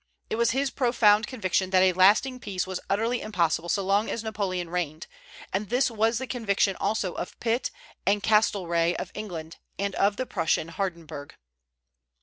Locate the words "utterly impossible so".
2.89-3.83